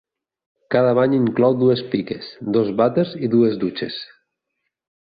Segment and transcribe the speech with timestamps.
[0.75, 4.03] Cada bany inclou dues piques, dos vàters i dues dutxes.